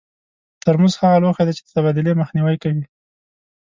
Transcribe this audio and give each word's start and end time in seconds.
ترموز 0.63 0.93
هغه 1.01 1.17
لوښي 1.23 1.43
دي 1.45 1.53
چې 1.57 1.63
د 1.65 1.69
تبادلې 1.75 2.19
مخنیوی 2.21 2.57
کوي. 2.63 2.83